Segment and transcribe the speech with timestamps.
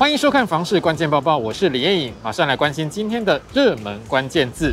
[0.00, 4.72] 欢迎收看《房市关键报报》，我是李彦颖，马上来关心今天的热门关键字。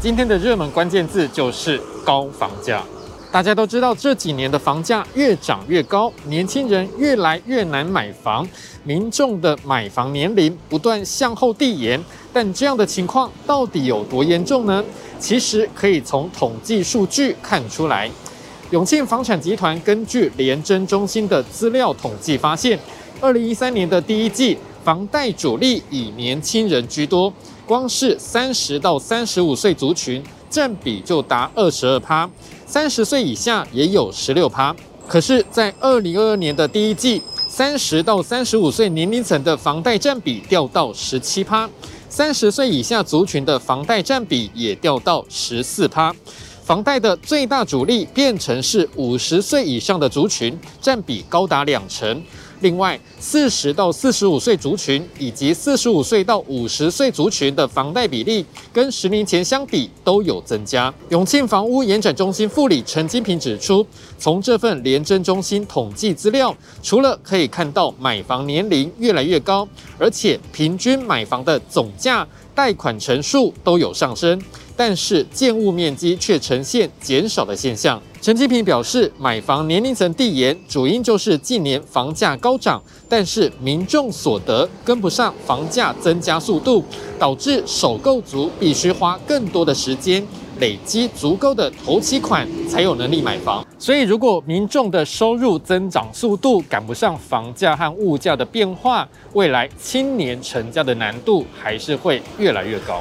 [0.00, 2.82] 今天的热门关键字就是高房价。
[3.30, 8.48] 大家都知道，这几年的房价越涨越高，年轻人越来越难买房，
[8.84, 12.02] 民众的买房年龄不断向后递延。
[12.32, 14.82] 但这样的情况到底有多严重呢？
[15.20, 18.10] 其实可以从统计数据看出来。
[18.70, 22.78] 永庆房产集团根据联征中心的资料统计发现，
[23.20, 27.32] 二零一三年的第一季，房贷主力以年轻人居多，
[27.66, 32.30] 光是三十到三十五岁族群占比就达二十二趴，
[32.64, 34.74] 三十岁以下也有十六趴。
[35.08, 41.68] 可是，在二零二二年的第一季，三十到三十五岁年龄层的房贷占比掉到十七趴，
[42.08, 46.14] 三十岁以下族群的房贷占比也掉到十四趴。
[46.62, 52.22] 房贷的最大主力变成是五十岁以上的族群，占比高达两成。
[52.60, 60.92] 另外，四十到四十五岁族群以及四十五岁到五十岁族群的房贷比例，跟十年前相比都有增加。
[61.10, 63.86] 永庆房屋延展中心副理陈金平指出，
[64.18, 74.40] 从这份廉政中心统计资料，除了可以看到买房年龄越来越高，而且平均买房的总价、贷款成数都有上升。
[74.76, 78.00] 但是建物面积却呈现减少的现象。
[78.20, 86.84] 陈金平表示，买房年龄层递延，主因就是近年房价高涨，但是民众所得跟不上房价增加速度，
[87.16, 90.22] 导致首购族必须花更多的时间
[90.58, 93.64] 累积足够的头期款，才有能力买房。
[93.78, 103.00] 所以，如果民众的收入增长速度赶不上房价和物价的变化，未来青年成家的难度还是会越来越高。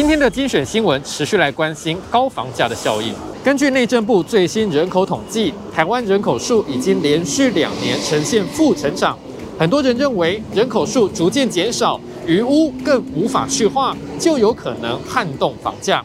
[0.00, 3.12] 今天的精选新闻持续来关心高房价的效应。
[3.44, 9.18] 根据内政部最新人口统计，台湾人口数已经连续两年呈现负成长。
[9.58, 16.02] 很多人认为人口数逐渐减少，余屋更无法去化，就有可能撼动房价。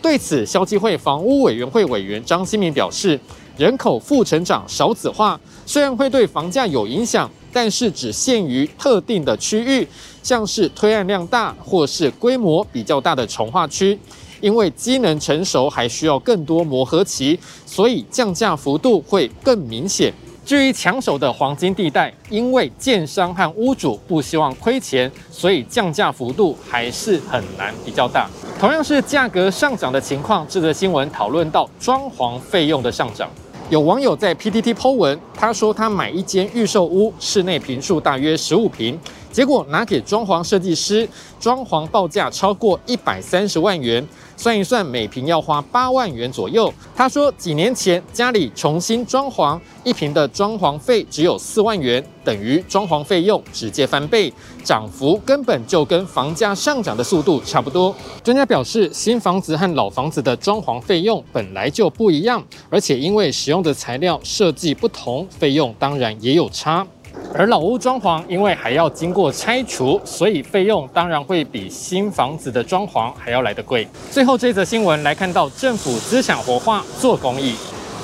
[0.00, 3.18] 对此，消基会房屋委员会委员张新民表示，
[3.56, 7.28] 人口负成长、少子化虽然会对房价有影响。
[7.52, 9.86] 但是只限于特定的区域，
[10.22, 13.98] 像是推案量大或是规模比较大的重划区，
[14.40, 20.12] 因为机能成熟还需要更多磨合期，所以降价幅度会更明显。
[20.44, 28.28] 至于抢手的黄金地带，因为建商和屋主不希望亏钱，所以降价幅度还是很难比较大。
[28.58, 33.30] 同样是价格上涨的情况，这则新闻讨论到装潢费用的上涨。
[33.72, 39.00] 有网友在 PTT Po 文，他说他买一间预售屋，室内坪数大约十五坪，
[39.30, 41.08] 结果拿给装潢设计师，
[41.40, 44.06] 装潢报价超过一百三十万元。
[44.34, 46.72] 算一算，每坪要花八万元左右。
[46.96, 54.32] 他说，几年前家里重新装潢，一坪的装潢费只有四万元，等于装潢费用直接翻倍，
[54.64, 57.94] 涨幅根本就跟房价上涨的速度差不多。
[58.24, 66.86] 专家表示，新房子和老房子的装潢费用本来就不一样，而且因为使用的材料设计不同，费用当然也有差。
[67.34, 73.86] 而老屋装潢因为还要经过拆除，所以费用当然会比新房子的装潢还要来得贵。
[74.10, 77.54] 最后这则新闻来看到政府资产活化做公益。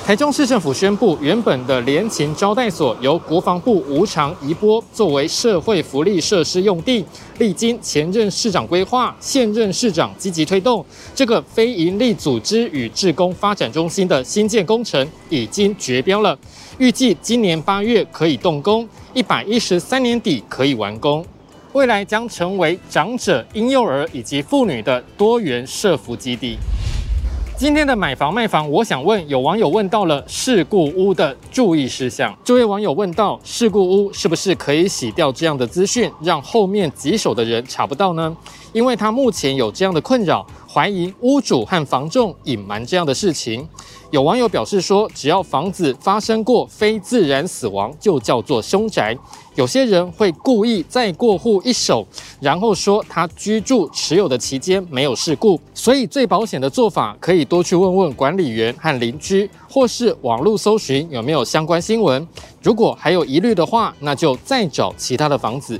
[0.09, 7.05] 台中市政府宣布，原本的联勤招待所由国防部无偿移拨作为社会福利设施用地。
[7.37, 10.83] 历经前任市长规划，现任市长积极推动，
[11.13, 16.35] 这个非营利组织与志工发展中心的新建工程已经决标了，
[16.79, 21.23] 预计今年八月可以动工，一百一十三年底可以完工。
[21.73, 26.57] 未来将成为长者、婴幼儿以及妇女的多元社福基地。
[27.59, 32.33] 今天的买房卖房，我想问，有网友问到了事故屋的注意事项。
[32.41, 38.33] 这位网友问到，事故屋是不是可以洗掉这样的资讯，让后面棘手的人查不到呢？
[38.71, 43.67] 因为他目前有这样的困扰，怀疑屋主和房仲隐瞒这样的事情。
[44.11, 49.17] 有网友表示说，只要房子发生过非自然死亡，就叫做凶宅。
[49.55, 52.05] 有些人会故意再过户一手，
[52.39, 62.27] 然后说他居住持有的期间没有事故，所以最保险的做法可以多去问问管理员和邻居，或是网络搜寻有没有相关新闻。
[62.63, 65.79] 如果还有疑虑的话，那就再找其他的房子。